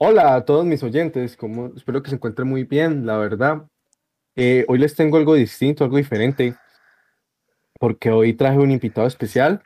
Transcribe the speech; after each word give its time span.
Hola 0.00 0.36
a 0.36 0.44
todos 0.44 0.64
mis 0.64 0.80
oyentes, 0.84 1.36
como 1.36 1.72
espero 1.74 2.00
que 2.00 2.08
se 2.10 2.14
encuentren 2.14 2.46
muy 2.46 2.62
bien, 2.62 3.04
la 3.04 3.16
verdad. 3.18 3.66
Eh, 4.36 4.64
hoy 4.68 4.78
les 4.78 4.94
tengo 4.94 5.16
algo 5.16 5.34
distinto, 5.34 5.82
algo 5.82 5.96
diferente, 5.96 6.54
porque 7.80 8.12
hoy 8.12 8.32
traje 8.34 8.58
un 8.58 8.70
invitado 8.70 9.08
especial. 9.08 9.60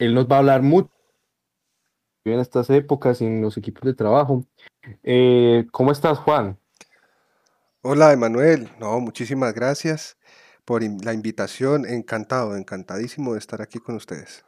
Él 0.00 0.14
nos 0.14 0.26
va 0.26 0.34
a 0.34 0.38
hablar 0.40 0.62
mucho 0.62 0.90
en 2.24 2.40
estas 2.40 2.70
épocas 2.70 3.20
en 3.20 3.40
los 3.40 3.56
equipos 3.56 3.84
de 3.84 3.94
trabajo. 3.94 4.44
Eh, 5.04 5.64
¿cómo 5.70 5.92
estás, 5.92 6.18
Juan? 6.18 6.58
Hola, 7.82 8.12
Emanuel. 8.12 8.68
No, 8.80 8.98
muchísimas 8.98 9.54
gracias 9.54 10.18
por 10.64 10.82
la 10.82 11.14
invitación. 11.14 11.86
Encantado, 11.86 12.56
encantadísimo 12.56 13.34
de 13.34 13.38
estar 13.38 13.62
aquí 13.62 13.78
con 13.78 13.94
ustedes. 13.94 14.44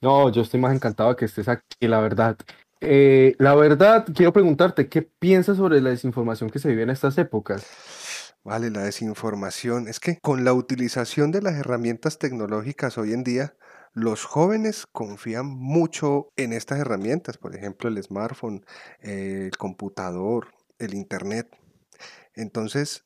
No, 0.00 0.30
yo 0.32 0.40
estoy 0.40 0.58
más 0.60 0.74
encantado 0.74 1.14
que 1.14 1.26
estés 1.26 1.46
aquí, 1.46 1.86
la 1.86 2.00
verdad. 2.00 2.38
Eh, 2.80 3.36
la 3.38 3.54
verdad, 3.54 4.06
quiero 4.14 4.32
preguntarte, 4.32 4.88
¿qué 4.88 5.02
piensas 5.02 5.56
sobre 5.58 5.80
la 5.80 5.90
desinformación 5.90 6.50
que 6.50 6.58
se 6.58 6.68
vive 6.68 6.82
en 6.84 6.90
estas 6.90 7.18
épocas? 7.18 7.74
Vale, 8.44 8.70
la 8.70 8.82
desinformación. 8.84 9.88
Es 9.88 10.00
que 10.00 10.18
con 10.22 10.44
la 10.44 10.52
utilización 10.54 11.30
de 11.30 11.42
las 11.42 11.54
herramientas 11.56 12.18
tecnológicas 12.18 12.96
hoy 12.98 13.12
en 13.12 13.22
día, 13.24 13.54
los 13.92 14.24
jóvenes 14.24 14.86
confían 14.90 15.46
mucho 15.46 16.32
en 16.36 16.52
estas 16.52 16.78
herramientas, 16.78 17.38
por 17.38 17.54
ejemplo, 17.56 17.88
el 17.88 18.02
smartphone, 18.02 18.64
eh, 19.00 19.48
el 19.52 19.56
computador, 19.58 20.48
el 20.78 20.94
internet. 20.94 21.48
Entonces, 22.34 23.04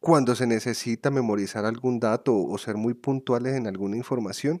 cuando 0.00 0.34
se 0.36 0.46
necesita 0.46 1.10
memorizar 1.10 1.64
algún 1.64 2.00
dato 2.00 2.36
o 2.36 2.58
ser 2.58 2.76
muy 2.76 2.94
puntuales 2.94 3.54
en 3.56 3.66
alguna 3.66 3.96
información, 3.96 4.60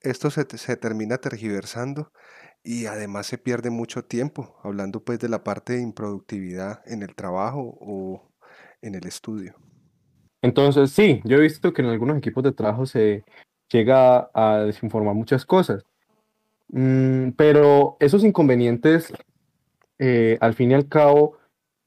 esto 0.00 0.30
se, 0.30 0.44
te- 0.44 0.58
se 0.58 0.76
termina 0.76 1.18
tergiversando 1.18 2.12
y 2.62 2.86
además 2.86 3.26
se 3.26 3.38
pierde 3.38 3.70
mucho 3.70 4.04
tiempo, 4.04 4.56
hablando 4.62 5.02
pues 5.04 5.18
de 5.20 5.28
la 5.28 5.44
parte 5.44 5.74
de 5.74 5.82
improductividad 5.82 6.80
en 6.86 7.02
el 7.02 7.14
trabajo 7.14 7.76
o 7.80 8.30
en 8.82 8.94
el 8.94 9.06
estudio. 9.06 9.54
Entonces, 10.42 10.92
sí, 10.92 11.20
yo 11.24 11.36
he 11.38 11.40
visto 11.40 11.72
que 11.72 11.82
en 11.82 11.88
algunos 11.88 12.18
equipos 12.18 12.44
de 12.44 12.52
trabajo 12.52 12.86
se 12.86 13.24
llega 13.70 14.30
a 14.34 14.58
desinformar 14.66 15.14
muchas 15.14 15.44
cosas. 15.44 15.84
Mm, 16.68 17.30
pero 17.32 17.96
esos 18.00 18.24
inconvenientes, 18.24 19.12
eh, 19.98 20.38
al 20.40 20.54
fin 20.54 20.70
y 20.70 20.74
al 20.74 20.88
cabo, 20.88 21.38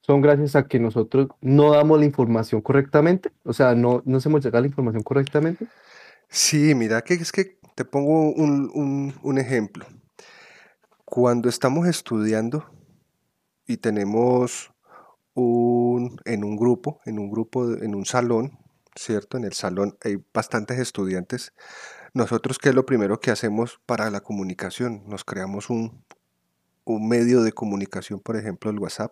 son 0.02 0.22
gracias 0.22 0.56
a 0.56 0.68
que 0.68 0.80
nosotros 0.80 1.30
no 1.42 1.72
damos 1.74 2.00
la 2.00 2.06
información 2.06 2.62
correctamente, 2.62 3.32
o 3.44 3.54
sea, 3.54 3.76
no, 3.76 4.02
no 4.06 4.18
hacemos 4.18 4.44
llegar 4.44 4.62
la 4.62 4.68
información 4.68 5.04
correctamente. 5.04 5.68
Sí, 6.30 6.74
mira 6.76 7.02
que 7.02 7.16
es 7.16 7.32
que 7.32 7.58
te 7.76 7.86
pongo 7.86 8.32
un, 8.32 8.72
un- 8.74 9.14
un 9.22 9.38
ejemplo. 9.38 9.86
Cuando 11.12 11.50
estamos 11.50 11.90
estudiando 11.90 12.72
y 13.67 13.76
tenemos 13.76 14.72
un, 15.34 16.16
en 16.23 16.45
un 16.45 16.56
grupo, 16.56 17.02
en 17.03 17.20
un 17.20 17.30
grupo, 17.30 17.73
en 17.73 17.95
un 17.95 18.06
salón, 18.06 18.58
¿cierto? 18.95 19.36
En 19.36 19.44
el 19.44 19.52
salón 19.52 19.98
hay 20.06 20.23
bastantes 20.34 20.80
estudiantes. 20.80 21.52
Nosotros, 22.14 22.59
¿qué 22.59 22.70
es 22.70 22.76
lo 22.76 22.86
primero 22.86 23.20
que 23.20 23.30
hacemos 23.30 23.81
para 23.86 24.09
la 24.09 24.22
comunicación? 24.22 25.03
Nos 25.06 25.26
creamos 25.26 25.70
un, 25.70 26.02
un 26.86 27.09
medio 27.09 27.42
de 27.44 27.52
comunicación, 27.52 28.22
por 28.22 28.38
ejemplo, 28.38 28.72
el 28.72 28.80
WhatsApp. 28.80 29.12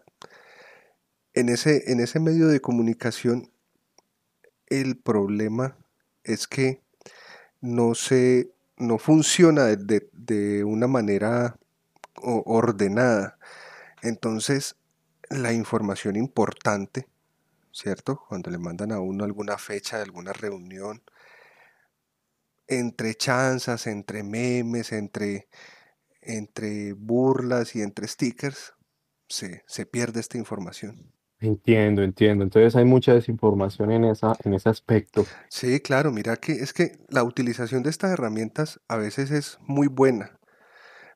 En 1.33 1.49
ese, 1.49 1.91
en 1.91 1.99
ese 1.99 2.21
medio 2.21 2.47
de 2.47 2.61
comunicación, 2.61 3.51
el 4.67 4.97
problema 4.97 5.77
es 6.23 6.47
que 6.47 6.81
no 7.59 7.93
se, 7.93 8.53
no 8.77 8.99
funciona 8.99 9.65
de, 9.65 9.75
de- 9.75 10.09
de 10.13 10.63
una 10.63 10.87
manera 10.87 11.57
ordenada. 12.15 13.37
Entonces, 14.01 14.75
la 15.29 15.53
información 15.53 16.15
importante, 16.15 17.07
¿cierto? 17.71 18.23
Cuando 18.27 18.49
le 18.49 18.57
mandan 18.57 18.91
a 18.91 18.99
uno 18.99 19.23
alguna 19.23 19.57
fecha 19.57 19.97
de 19.97 20.03
alguna 20.03 20.33
reunión, 20.33 21.01
entre 22.67 23.15
chanzas, 23.15 23.87
entre 23.87 24.23
memes, 24.23 24.91
entre, 24.91 25.47
entre 26.21 26.93
burlas 26.93 27.75
y 27.75 27.81
entre 27.81 28.07
stickers, 28.07 28.73
se, 29.27 29.63
se 29.67 29.85
pierde 29.85 30.19
esta 30.19 30.37
información. 30.37 31.11
Entiendo, 31.41 32.03
entiendo. 32.03 32.43
Entonces 32.43 32.75
hay 32.75 32.85
mucha 32.85 33.13
desinformación 33.13 33.91
en 33.91 34.03
esa, 34.03 34.35
en 34.43 34.53
ese 34.53 34.69
aspecto. 34.69 35.25
Sí, 35.49 35.79
claro, 35.79 36.11
mira 36.11 36.35
que 36.35 36.51
es 36.53 36.73
que 36.73 36.97
la 37.07 37.23
utilización 37.23 37.81
de 37.81 37.89
estas 37.89 38.11
herramientas 38.11 38.81
a 38.87 38.97
veces 38.97 39.31
es 39.31 39.57
muy 39.61 39.87
buena, 39.87 40.38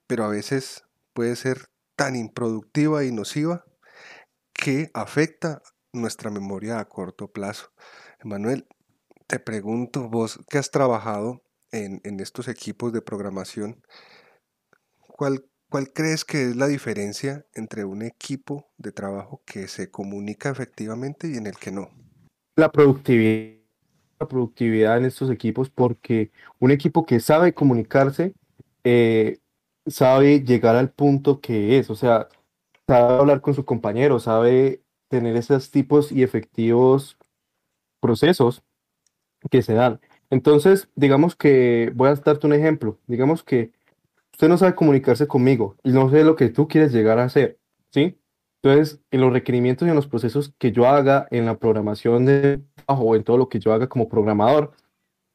pero 0.07 0.23
a 0.25 0.29
veces 0.29 0.83
puede 1.13 1.35
ser 1.35 1.67
tan 1.95 2.15
improductiva 2.15 3.03
y 3.03 3.11
nociva 3.11 3.65
que 4.53 4.89
afecta 4.93 5.61
nuestra 5.91 6.31
memoria 6.31 6.79
a 6.79 6.85
corto 6.85 7.31
plazo. 7.31 7.71
Emanuel, 8.23 8.67
te 9.27 9.39
pregunto, 9.39 10.09
vos 10.09 10.39
que 10.49 10.57
has 10.57 10.71
trabajado 10.71 11.43
en, 11.71 12.01
en 12.03 12.19
estos 12.19 12.47
equipos 12.47 12.93
de 12.93 13.01
programación, 13.01 13.81
¿cuál, 14.99 15.45
cuál 15.69 15.91
crees 15.91 16.25
que 16.25 16.49
es 16.49 16.55
la 16.55 16.67
diferencia 16.67 17.45
entre 17.53 17.85
un 17.85 18.01
equipo 18.01 18.71
de 18.77 18.91
trabajo 18.91 19.41
que 19.45 19.67
se 19.67 19.89
comunica 19.89 20.49
efectivamente 20.49 21.27
y 21.27 21.35
en 21.37 21.47
el 21.47 21.57
que 21.57 21.71
no? 21.71 21.89
La 22.55 22.71
productividad, 22.71 23.59
la 24.19 24.27
productividad 24.27 24.97
en 24.97 25.05
estos 25.05 25.29
equipos, 25.29 25.69
porque 25.69 26.31
un 26.59 26.71
equipo 26.71 27.05
que 27.05 27.19
sabe 27.19 27.53
comunicarse, 27.53 28.35
eh, 28.83 29.39
sabe 29.85 30.41
llegar 30.43 30.75
al 30.75 30.91
punto 30.91 31.41
que 31.41 31.77
es, 31.77 31.89
o 31.89 31.95
sea, 31.95 32.29
sabe 32.87 33.15
hablar 33.15 33.41
con 33.41 33.53
su 33.53 33.65
compañero, 33.65 34.19
sabe 34.19 34.81
tener 35.09 35.35
esos 35.35 35.71
tipos 35.71 36.11
y 36.11 36.23
efectivos 36.23 37.17
procesos 37.99 38.63
que 39.49 39.61
se 39.61 39.73
dan. 39.73 39.99
Entonces, 40.29 40.89
digamos 40.95 41.35
que, 41.35 41.91
voy 41.95 42.09
a 42.09 42.15
darte 42.15 42.47
un 42.47 42.53
ejemplo, 42.53 42.99
digamos 43.07 43.43
que 43.43 43.71
usted 44.31 44.49
no 44.49 44.57
sabe 44.57 44.75
comunicarse 44.75 45.27
conmigo 45.27 45.75
y 45.83 45.91
no 45.91 46.09
sé 46.09 46.23
lo 46.23 46.35
que 46.35 46.49
tú 46.49 46.67
quieres 46.67 46.91
llegar 46.91 47.19
a 47.19 47.25
hacer, 47.25 47.59
¿sí? 47.91 48.17
Entonces, 48.61 48.99
en 49.11 49.21
los 49.21 49.33
requerimientos 49.33 49.87
y 49.87 49.89
en 49.89 49.95
los 49.95 50.07
procesos 50.07 50.53
que 50.57 50.71
yo 50.71 50.87
haga 50.87 51.27
en 51.31 51.45
la 51.45 51.57
programación 51.59 52.25
de 52.25 52.61
trabajo 52.75 53.03
o 53.05 53.15
en 53.15 53.23
todo 53.23 53.37
lo 53.37 53.49
que 53.49 53.59
yo 53.59 53.73
haga 53.73 53.89
como 53.89 54.07
programador, 54.07 54.71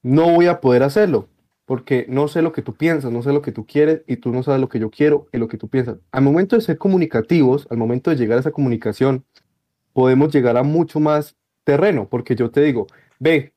no 0.02 0.30
voy 0.30 0.46
a 0.46 0.60
poder 0.60 0.82
hacerlo 0.82 1.28
porque 1.68 2.06
no 2.08 2.28
sé 2.28 2.40
lo 2.40 2.52
que 2.52 2.62
tú 2.62 2.74
piensas, 2.74 3.12
no 3.12 3.22
sé 3.22 3.30
lo 3.30 3.42
que 3.42 3.52
tú 3.52 3.66
quieres 3.66 4.00
y 4.06 4.16
tú 4.16 4.32
no 4.32 4.42
sabes 4.42 4.58
lo 4.58 4.70
que 4.70 4.78
yo 4.78 4.90
quiero 4.90 5.28
y 5.34 5.36
lo 5.36 5.48
que 5.48 5.58
tú 5.58 5.68
piensas. 5.68 5.98
Al 6.12 6.22
momento 6.22 6.56
de 6.56 6.62
ser 6.62 6.78
comunicativos, 6.78 7.68
al 7.70 7.76
momento 7.76 8.08
de 8.08 8.16
llegar 8.16 8.38
a 8.38 8.40
esa 8.40 8.52
comunicación, 8.52 9.26
podemos 9.92 10.32
llegar 10.32 10.56
a 10.56 10.62
mucho 10.62 10.98
más 10.98 11.36
terreno, 11.64 12.08
porque 12.08 12.34
yo 12.34 12.50
te 12.50 12.62
digo, 12.62 12.86
ve, 13.18 13.52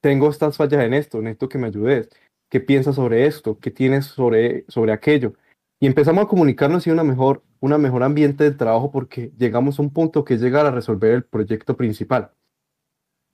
tengo 0.00 0.30
estas 0.30 0.56
fallas 0.56 0.82
en 0.84 0.94
esto, 0.94 1.20
necesito 1.20 1.50
que 1.50 1.58
me 1.58 1.66
ayudes. 1.66 2.08
¿Qué 2.48 2.60
piensas 2.60 2.94
sobre 2.94 3.26
esto? 3.26 3.58
¿Qué 3.58 3.70
tienes 3.70 4.06
sobre, 4.06 4.64
sobre 4.68 4.92
aquello? 4.92 5.34
Y 5.78 5.86
empezamos 5.86 6.24
a 6.24 6.28
comunicarnos 6.28 6.86
y 6.86 6.90
una 6.90 7.04
mejor, 7.04 7.42
una 7.60 7.76
mejor 7.76 8.04
ambiente 8.04 8.44
de 8.44 8.52
trabajo 8.52 8.90
porque 8.90 9.32
llegamos 9.36 9.78
a 9.78 9.82
un 9.82 9.90
punto 9.90 10.24
que 10.24 10.32
es 10.32 10.40
llegar 10.40 10.64
a 10.64 10.70
resolver 10.70 11.12
el 11.12 11.24
proyecto 11.24 11.76
principal. 11.76 12.30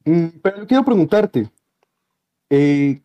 Mm, 0.05 0.41
pero 0.43 0.67
quiero 0.67 0.85
preguntarte, 0.85 1.49
eh, 2.51 3.01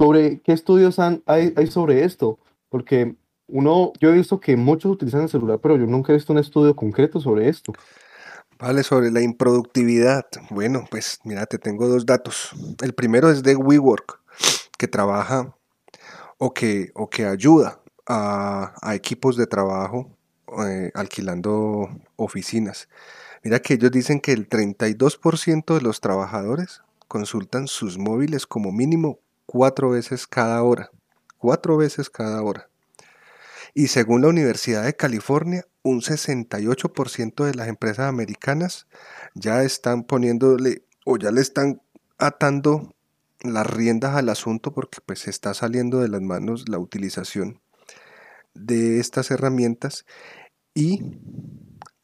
sobre 0.00 0.40
qué 0.40 0.52
estudios 0.52 0.98
han- 0.98 1.22
hay, 1.26 1.52
hay 1.56 1.66
sobre 1.66 2.04
esto, 2.04 2.38
porque 2.70 3.16
uno, 3.48 3.92
yo 4.00 4.08
he 4.08 4.12
visto 4.14 4.40
que 4.40 4.56
muchos 4.56 4.92
utilizan 4.92 5.22
el 5.22 5.28
celular, 5.28 5.58
pero 5.62 5.76
yo 5.76 5.84
nunca 5.84 6.12
he 6.12 6.16
visto 6.16 6.32
un 6.32 6.38
estudio 6.38 6.74
concreto 6.74 7.20
sobre 7.20 7.50
esto. 7.50 7.74
Vale, 8.58 8.82
sobre 8.82 9.10
la 9.10 9.20
improductividad. 9.20 10.24
Bueno, 10.48 10.86
pues 10.90 11.20
mira, 11.24 11.44
te 11.44 11.58
tengo 11.58 11.86
dos 11.86 12.06
datos. 12.06 12.52
El 12.82 12.94
primero 12.94 13.30
es 13.30 13.42
de 13.42 13.56
WeWork, 13.56 14.20
que 14.78 14.88
trabaja 14.88 15.54
o 16.38 16.54
que, 16.54 16.92
o 16.94 17.10
que 17.10 17.26
ayuda 17.26 17.80
a, 18.06 18.72
a 18.80 18.94
equipos 18.94 19.36
de 19.36 19.46
trabajo 19.46 20.08
eh, 20.66 20.90
alquilando 20.94 21.90
oficinas. 22.16 22.88
Mira 23.42 23.60
que 23.60 23.74
ellos 23.74 23.90
dicen 23.90 24.20
que 24.20 24.32
el 24.32 24.48
32% 24.48 25.74
de 25.74 25.82
los 25.82 26.00
trabajadores 26.00 26.82
consultan 27.06 27.66
sus 27.68 27.98
móviles 27.98 28.46
como 28.46 28.72
mínimo 28.72 29.18
cuatro 29.52 29.90
veces 29.90 30.28
cada 30.28 30.62
hora. 30.62 30.92
Cuatro 31.36 31.76
veces 31.76 32.08
cada 32.08 32.40
hora. 32.40 32.70
Y 33.74 33.88
según 33.88 34.22
la 34.22 34.28
Universidad 34.28 34.84
de 34.84 34.94
California, 34.94 35.66
un 35.82 36.02
68% 36.02 37.44
de 37.44 37.54
las 37.56 37.66
empresas 37.66 38.08
americanas 38.08 38.86
ya 39.34 39.64
están 39.64 40.04
poniéndole 40.04 40.84
o 41.04 41.16
ya 41.16 41.32
le 41.32 41.40
están 41.40 41.82
atando 42.16 42.94
las 43.40 43.66
riendas 43.66 44.14
al 44.14 44.28
asunto 44.28 44.72
porque 44.72 44.98
pues 45.04 45.18
se 45.18 45.30
está 45.30 45.52
saliendo 45.52 45.98
de 45.98 46.08
las 46.08 46.20
manos 46.20 46.68
la 46.68 46.78
utilización 46.78 47.60
de 48.54 49.00
estas 49.00 49.32
herramientas 49.32 50.06
y 50.74 51.18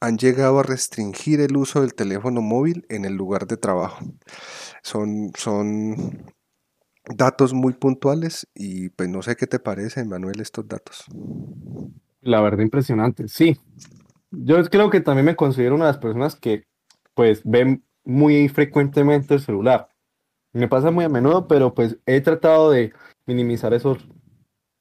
han 0.00 0.19
llegado 0.19 0.58
a 0.58 0.64
restringir 0.64 1.40
el 1.40 1.56
uso 1.56 1.82
del 1.82 1.94
teléfono 1.94 2.40
móvil 2.40 2.87
en 2.88 3.04
el 3.04 3.14
lugar 3.14 3.46
de 3.46 3.56
trabajo. 3.56 4.04
Son, 4.82 5.31
son 5.37 6.34
datos 7.14 7.53
muy 7.53 7.73
puntuales 7.75 8.47
y 8.55 8.91
pues 8.91 9.08
no 9.08 9.23
sé 9.23 9.37
qué 9.37 9.47
te 9.47 9.58
parece, 9.58 10.05
Manuel, 10.05 10.41
estos 10.41 10.67
datos. 10.67 11.05
la 12.20 12.41
verdad 12.41 12.62
impresionante, 12.62 13.29
sí. 13.29 13.58
Yo 14.31 14.62
creo 14.64 14.91
que 14.91 15.00
también 15.00 15.26
me 15.26 15.37
considero 15.37 15.76
una 15.76 15.87
de 15.87 15.93
las 15.93 16.00
personas 16.00 16.35
que 16.37 16.64
pues 17.14 17.43
ven 17.44 17.85
muy 18.05 18.49
frecuentemente 18.49 19.35
el 19.35 19.41
celular. 19.41 19.88
Me 20.53 20.69
pasa 20.69 20.91
muy 20.91 21.05
a 21.05 21.08
menudo, 21.08 21.47
pero 21.47 21.75
pues 21.75 21.99
he 22.06 22.20
tratado 22.20 22.70
de 22.70 22.93
minimizar 23.26 23.73
esos, 23.75 23.99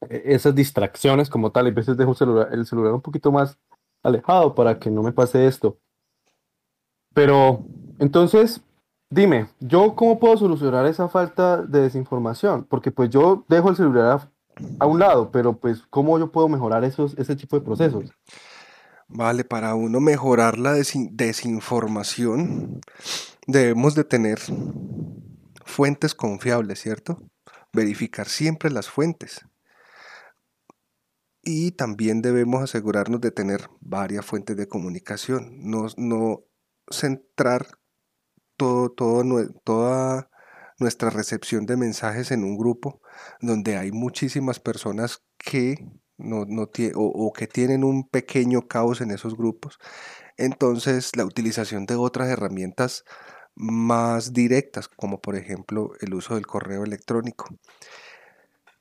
e-, 0.09 0.23
esas 0.25 0.55
distracciones 0.55 1.29
como 1.29 1.51
tal. 1.51 1.67
A 1.67 1.71
veces 1.71 1.97
dejo 1.97 2.15
el 2.51 2.65
celular 2.65 2.93
un 2.93 3.01
poquito 3.01 3.31
más 3.31 3.57
alejado 4.03 4.55
para 4.55 4.79
que 4.79 4.89
no 4.89 5.03
me 5.03 5.11
pase 5.11 5.47
esto. 5.47 5.77
Pero 7.13 7.65
entonces, 7.99 8.61
dime, 9.15 9.47
¿yo 9.61 9.95
cómo 9.95 10.19
puedo 10.19 10.35
solucionar 10.35 10.85
esa 10.85 11.07
falta 11.07 11.61
de 11.61 11.79
desinformación? 11.81 12.65
Porque 12.65 12.91
pues 12.91 13.09
yo 13.09 13.45
dejo 13.47 13.69
el 13.69 13.77
celular 13.77 14.29
a, 14.79 14.85
un 14.85 14.99
lado, 14.99 15.31
pero 15.31 15.57
pues 15.57 15.83
¿cómo 15.89 16.19
yo 16.19 16.31
puedo 16.31 16.49
mejorar 16.49 16.83
esos, 16.83 17.17
ese 17.17 17.37
tipo 17.37 17.57
de 17.57 17.65
procesos? 17.65 18.11
Vale, 19.07 19.45
para 19.45 19.75
uno 19.75 20.01
mejorar 20.01 20.57
la 20.57 20.73
desinformación 20.73 22.81
debemos 23.47 23.95
de 23.95 24.03
tener 24.03 24.39
fuentes 25.63 26.13
confiables, 26.13 26.81
¿cierto? 26.81 27.21
Verificar 27.71 28.27
siempre 28.27 28.69
las 28.69 28.89
fuentes. 28.89 29.45
Y 31.41 31.71
también 31.71 32.21
debemos 32.21 32.63
asegurarnos 32.63 33.21
de 33.21 33.31
tener 33.31 33.69
varias 33.79 34.25
fuentes 34.25 34.57
de 34.57 34.67
comunicación, 34.67 35.69
no, 35.69 35.87
no 35.95 36.41
centrar 36.89 37.67
todo, 38.57 38.89
toda 39.63 40.29
nuestra 40.79 41.09
recepción 41.09 41.65
de 41.65 41.77
mensajes 41.77 42.31
en 42.31 42.43
un 42.43 42.57
grupo 42.57 43.01
donde 43.41 43.77
hay 43.77 43.91
muchísimas 43.91 44.59
personas 44.59 45.23
que 45.37 45.85
no, 46.17 46.45
no 46.45 46.69
o, 46.95 47.33
que 47.33 47.47
tienen 47.47 47.83
un 47.83 48.07
pequeño 48.07 48.67
caos 48.67 49.01
en 49.01 49.11
esos 49.11 49.35
grupos. 49.35 49.77
Entonces 50.37 51.15
la 51.15 51.25
utilización 51.25 51.85
de 51.85 51.95
otras 51.95 52.29
herramientas 52.29 53.03
más 53.55 54.33
directas, 54.33 54.87
como 54.87 55.21
por 55.21 55.35
ejemplo 55.35 55.91
el 56.01 56.13
uso 56.13 56.35
del 56.35 56.45
correo 56.45 56.83
electrónico. 56.83 57.47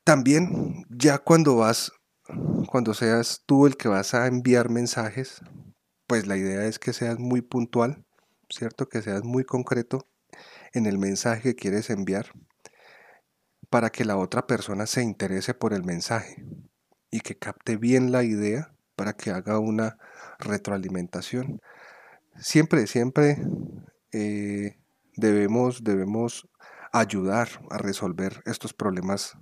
También 0.04 0.84
ya 0.90 1.18
cuando 1.18 1.56
vas, 1.56 1.92
cuando 2.68 2.92
seas 2.94 3.42
tú 3.46 3.66
el 3.66 3.76
que 3.76 3.88
vas 3.88 4.14
a 4.14 4.26
enviar 4.26 4.68
mensajes, 4.68 5.40
pues 6.06 6.26
la 6.26 6.36
idea 6.36 6.66
es 6.66 6.78
que 6.78 6.92
seas 6.92 7.18
muy 7.18 7.40
puntual, 7.40 8.03
¿cierto? 8.54 8.88
Que 8.88 9.02
seas 9.02 9.24
muy 9.24 9.44
concreto 9.44 10.06
en 10.72 10.86
el 10.86 10.98
mensaje 10.98 11.42
que 11.42 11.54
quieres 11.54 11.90
enviar 11.90 12.26
para 13.70 13.90
que 13.90 14.04
la 14.04 14.16
otra 14.16 14.46
persona 14.46 14.86
se 14.86 15.02
interese 15.02 15.54
por 15.54 15.72
el 15.72 15.84
mensaje 15.84 16.44
y 17.10 17.20
que 17.20 17.36
capte 17.36 17.76
bien 17.76 18.12
la 18.12 18.22
idea 18.22 18.74
para 18.96 19.14
que 19.14 19.30
haga 19.30 19.58
una 19.58 19.98
retroalimentación. 20.38 21.60
Siempre, 22.36 22.86
siempre 22.86 23.38
eh, 24.12 24.76
debemos, 25.16 25.84
debemos 25.84 26.48
ayudar 26.92 27.48
a 27.70 27.78
resolver 27.78 28.42
estos 28.46 28.72
problemas 28.72 29.36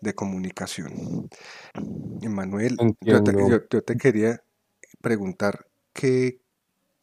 de 0.00 0.14
comunicación. 0.14 1.28
Emanuel, 2.22 2.76
yo 3.00 3.22
te, 3.22 3.96
quería 3.96 4.42
preguntar 5.00 5.66
que 5.92 6.40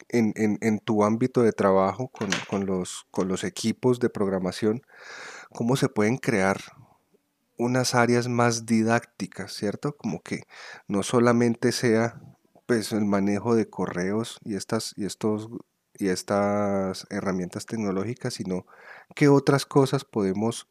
en, 0.08 0.78
tu 0.80 1.04
ámbito 1.04 1.42
de 1.42 1.52
trabajo 1.52 2.08
con, 2.08 2.66
los, 2.66 3.06
con 3.10 3.28
los 3.28 3.44
equipos 3.44 4.00
de 4.00 4.10
programación, 4.10 4.82
¿cómo 5.50 5.76
se 5.76 5.88
pueden 5.88 6.16
crear 6.16 6.58
unas 7.56 7.94
áreas 7.94 8.28
más 8.28 8.66
didácticas, 8.66 9.52
¿cierto? 9.52 9.96
Como 9.96 10.22
que 10.22 10.44
no 10.86 11.02
solamente 11.02 11.72
sea 11.72 12.20
pues 12.66 12.92
el 12.92 13.04
manejo 13.04 13.54
de 13.54 13.68
correos 13.68 14.38
y 14.44 14.54
estas 14.54 14.92
y 14.96 15.06
estos 15.06 15.48
y 15.94 16.08
estas 16.08 17.06
herramientas 17.10 17.66
tecnológicas, 17.66 18.34
sino 18.34 18.66
qué 19.16 19.28
otras 19.28 19.66
cosas 19.66 20.04
podemos 20.04 20.68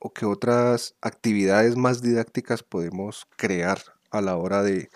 o 0.00 0.12
qué 0.12 0.26
otras 0.26 0.94
actividades 1.00 1.76
más 1.76 2.02
didácticas 2.02 2.62
podemos 2.62 3.26
crear 3.36 3.78
a 4.12 4.20
la 4.20 4.36
hora 4.36 4.62
de, 4.62 4.88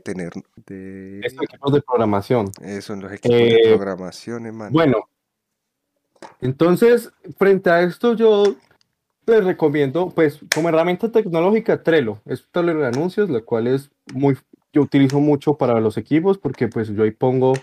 tener 0.00 0.32
de 0.66 1.20
equipos 1.20 1.72
de 1.72 1.82
programación. 1.82 2.50
Eso, 2.62 2.92
en 2.92 3.02
los 3.02 3.12
equipos 3.12 3.36
de 3.36 3.48
eh, 3.48 3.74
programación, 3.74 4.46
hermano. 4.46 4.72
Bueno, 4.72 5.08
entonces, 6.40 7.12
frente 7.38 7.70
a 7.70 7.82
esto, 7.82 8.14
yo 8.14 8.56
les 9.26 9.44
recomiendo, 9.44 10.10
pues, 10.10 10.40
como 10.54 10.68
herramienta 10.68 11.10
tecnológica, 11.10 11.82
Trello. 11.82 12.18
Es 12.26 12.40
un 12.42 12.48
tablero 12.50 12.80
de 12.80 12.88
anuncios, 12.88 13.30
la 13.30 13.40
cual 13.40 13.66
es 13.66 13.90
muy, 14.12 14.36
yo 14.72 14.82
utilizo 14.82 15.20
mucho 15.20 15.54
para 15.54 15.80
los 15.80 15.96
equipos, 15.96 16.36
porque 16.36 16.68
pues 16.68 16.88
yo 16.88 17.04
ahí 17.04 17.10
pongo 17.10 17.54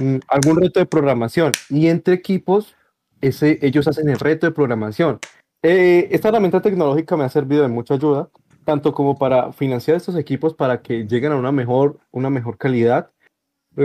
Mm, 0.00 0.16
algún 0.28 0.60
reto 0.60 0.80
de 0.80 0.86
programación 0.86 1.52
y 1.70 1.86
entre 1.86 2.14
equipos 2.14 2.74
ese, 3.20 3.58
ellos 3.62 3.86
hacen 3.86 4.08
el 4.08 4.18
reto 4.18 4.46
de 4.46 4.52
programación. 4.52 5.18
Eh, 5.62 6.08
esta 6.10 6.28
herramienta 6.28 6.60
tecnológica 6.60 7.16
me 7.16 7.24
ha 7.24 7.28
servido 7.28 7.62
de 7.62 7.68
mucha 7.68 7.94
ayuda, 7.94 8.28
tanto 8.64 8.92
como 8.92 9.16
para 9.16 9.52
financiar 9.52 9.96
estos 9.96 10.16
equipos 10.16 10.54
para 10.54 10.82
que 10.82 11.06
lleguen 11.06 11.32
a 11.32 11.36
una 11.36 11.52
mejor, 11.52 11.98
una 12.10 12.30
mejor 12.30 12.58
calidad. 12.58 13.10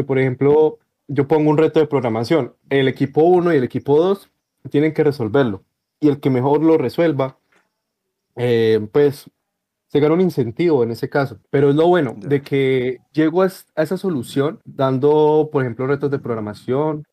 por 0.08 0.20
ejemplo, 0.20 0.80
yo 1.08 1.28
pongo 1.28 1.50
un 1.50 1.58
reto 1.58 1.80
de 1.80 1.88
programación, 1.88 2.56
el 2.70 2.88
equipo 2.88 3.24
1 3.24 3.54
y 3.54 3.58
el 3.58 3.64
equipo 3.64 3.98
2 3.98 4.30
tienen 4.70 4.94
que 4.94 5.04
resolverlo 5.04 5.64
y 6.00 6.10
el 6.10 6.20
que 6.20 6.30
mejor 6.30 6.64
lo 6.64 6.78
resuelva, 6.78 7.38
eh, 8.36 8.88
pues 8.92 9.30
se 9.88 10.00
gana 10.00 10.14
un 10.14 10.22
incentivo 10.22 10.84
en 10.84 10.92
ese 10.92 11.10
caso. 11.10 11.40
Pero 11.50 11.72
es 11.72 11.76
lo 11.76 11.88
bueno 11.88 12.16
de 12.18 12.42
que 12.42 13.00
llego 13.12 13.42
a, 13.42 13.48
esa 13.48 13.98
solución 13.98 14.62
dando, 14.66 15.50
por 15.52 15.64
ejemplo, 15.64 15.88
retos 15.88 16.12
de 16.12 16.20
programación, 16.20 17.06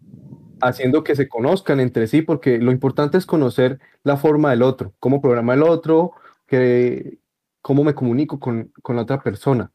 haciendo 0.61 1.03
que 1.03 1.17
se 1.17 1.29
conozcan 1.29 1.81
entre 1.81 2.07
sí, 2.07 2.23
porque 2.23 2.59
lo 2.59 2.71
importante 2.73 3.19
es 3.19 3.27
conocer 3.27 3.81
la 4.05 4.17
forma 4.17 4.51
del 4.51 4.63
otro, 4.63 4.93
cómo 5.01 5.21
programa 5.21 5.55
el 5.55 5.63
otro, 5.63 6.13
que, 6.47 7.19
cómo 7.67 7.83
me 7.83 7.97
comunico 7.97 8.39
con, 8.39 8.71
con 8.81 8.95
la 8.95 9.03
otra 9.03 9.21
persona. 9.21 9.73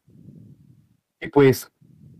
Y 1.20 1.28
pues 1.28 1.70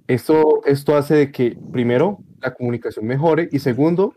esto, 0.07 0.61
esto 0.67 0.95
hace 0.95 1.15
de 1.15 1.33
que, 1.33 1.57
primero, 1.73 2.19
la 2.43 2.53
comunicación 2.53 3.07
mejore 3.07 3.49
y 3.51 3.59
segundo, 3.59 4.13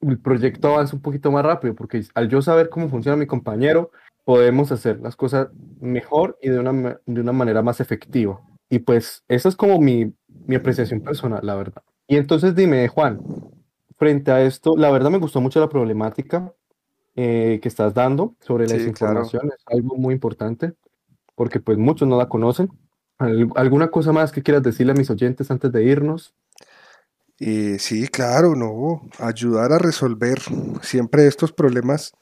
el 0.00 0.20
proyecto 0.20 0.68
avance 0.68 0.94
un 0.94 1.02
poquito 1.02 1.32
más 1.32 1.44
rápido, 1.44 1.74
porque 1.74 2.04
al 2.14 2.28
yo 2.28 2.42
saber 2.42 2.68
cómo 2.68 2.88
funciona 2.88 3.16
mi 3.16 3.26
compañero, 3.26 3.90
podemos 4.22 4.70
hacer 4.70 5.00
las 5.00 5.16
cosas 5.16 5.48
mejor 5.80 6.38
y 6.40 6.50
de 6.50 6.60
una, 6.60 7.00
de 7.04 7.20
una 7.22 7.32
manera 7.32 7.60
más 7.60 7.80
efectiva. 7.80 8.40
Y 8.70 8.78
pues 8.78 9.24
esa 9.26 9.48
es 9.48 9.56
como 9.56 9.80
mi, 9.80 10.14
mi 10.46 10.54
apreciación 10.54 11.00
personal, 11.00 11.40
la 11.42 11.56
verdad. 11.56 11.82
Y 12.06 12.18
entonces 12.18 12.54
dime, 12.54 12.86
Juan, 12.86 13.18
frente 13.96 14.30
a 14.30 14.42
esto, 14.42 14.76
la 14.76 14.92
verdad 14.92 15.10
me 15.10 15.18
gustó 15.18 15.40
mucho 15.40 15.58
la 15.58 15.68
problemática 15.68 16.54
eh, 17.20 17.58
que 17.60 17.66
estás 17.66 17.94
dando 17.94 18.36
sobre 18.38 18.68
la 18.68 18.74
desinformación, 18.74 19.48
es 19.48 19.64
algo 19.66 19.96
muy 19.96 20.14
importante, 20.14 20.74
porque 21.34 21.58
pues 21.58 21.76
muchos 21.76 22.06
no 22.06 22.16
la 22.16 22.28
conocen. 22.28 22.68
¿Alguna 23.56 23.90
cosa 23.90 24.12
más 24.12 24.30
que 24.30 24.44
quieras 24.44 24.62
decirle 24.62 24.92
a 24.92 24.94
mis 24.94 25.10
oyentes 25.10 25.50
antes 25.50 25.72
de 25.72 25.82
irnos? 25.82 26.32
Eh, 27.40 27.78
sí, 27.80 28.06
claro, 28.06 28.54
no, 28.54 29.02
ayudar 29.18 29.72
a 29.72 29.78
resolver 29.78 30.38
siempre 30.82 31.26
estos 31.26 31.52
problemas 31.52 32.12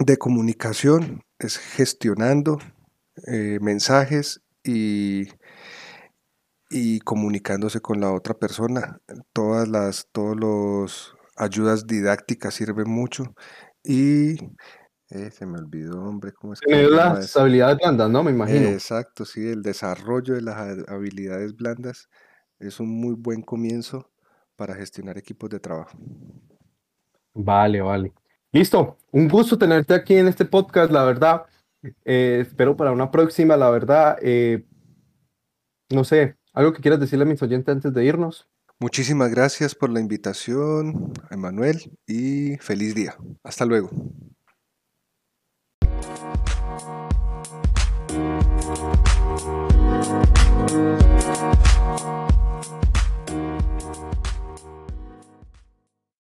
de 0.00 0.16
comunicación 0.16 1.22
es 1.38 1.56
gestionando 1.56 2.58
eh, 3.28 3.60
mensajes 3.60 4.42
y, 4.64 5.28
y 6.68 6.98
comunicándose 6.98 7.80
con 7.80 8.00
la 8.00 8.12
otra 8.12 8.34
persona. 8.34 8.98
Todas 9.32 9.68
las 9.68 10.08
todos 10.10 10.36
los 10.36 11.14
ayudas 11.36 11.86
didácticas 11.86 12.54
sirven 12.54 12.90
mucho 12.90 13.36
y 13.84 14.36
eh, 15.10 15.30
se 15.30 15.46
me 15.46 15.58
olvidó, 15.58 16.02
hombre, 16.02 16.32
cómo 16.32 16.52
es 16.52 16.60
que 16.60 16.82
las 16.82 17.36
habilidades 17.36 17.78
blandas, 17.78 18.10
¿no? 18.10 18.22
Me 18.22 18.30
imagino. 18.30 18.68
exacto, 18.68 19.24
sí, 19.24 19.48
el 19.48 19.62
desarrollo 19.62 20.34
de 20.34 20.42
las 20.42 20.56
habilidades 20.88 21.56
blandas 21.56 22.08
es 22.58 22.78
un 22.80 22.88
muy 22.88 23.14
buen 23.14 23.42
comienzo 23.42 24.10
para 24.56 24.74
gestionar 24.74 25.16
equipos 25.16 25.48
de 25.50 25.60
trabajo. 25.60 25.96
Vale, 27.32 27.80
vale. 27.80 28.12
Listo, 28.52 28.98
un 29.12 29.28
gusto 29.28 29.56
tenerte 29.56 29.94
aquí 29.94 30.16
en 30.16 30.28
este 30.28 30.44
podcast, 30.44 30.90
la 30.90 31.04
verdad. 31.04 31.46
Eh, 32.04 32.40
espero 32.42 32.76
para 32.76 32.92
una 32.92 33.10
próxima, 33.10 33.56
la 33.56 33.70
verdad. 33.70 34.18
Eh, 34.20 34.66
no 35.90 36.04
sé, 36.04 36.36
algo 36.52 36.72
que 36.72 36.82
quieras 36.82 37.00
decirle 37.00 37.24
a 37.24 37.28
mis 37.28 37.42
oyentes 37.42 37.72
antes 37.72 37.94
de 37.94 38.04
irnos. 38.04 38.48
Muchísimas 38.80 39.30
gracias 39.30 39.74
por 39.74 39.90
la 39.90 39.98
invitación, 39.98 41.12
Emanuel, 41.30 41.98
y 42.06 42.56
feliz 42.58 42.94
día. 42.94 43.16
Hasta 43.42 43.64
luego. 43.64 43.90